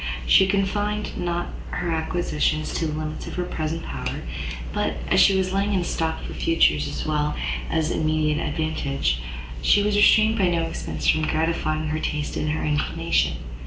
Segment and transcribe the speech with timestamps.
[0.25, 4.21] She confined not her acquisitions to the limits of her present power,
[4.73, 7.35] but, as she was laying in a stock for future as well
[7.69, 9.21] as immediate advantage,
[9.61, 13.33] she was restrained by no expence from gratifying her taste and her inclination.